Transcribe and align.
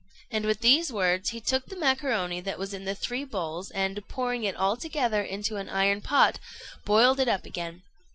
And 0.31 0.45
with 0.45 0.61
these 0.61 0.91
words 0.91 1.29
he 1.29 1.39
took 1.39 1.67
the 1.67 1.75
macaroni 1.75 2.41
that 2.41 2.57
was 2.57 2.73
in 2.73 2.85
the 2.85 2.95
three 2.95 3.23
bowls, 3.23 3.69
and, 3.69 4.01
pouring 4.07 4.43
it 4.43 4.57
altogether 4.57 5.21
into 5.21 5.57
an 5.57 5.69
iron 5.69 6.01
pot, 6.01 6.39
boiled 6.85 7.19
it 7.19 7.27
up 7.27 7.45
again. 7.45 7.83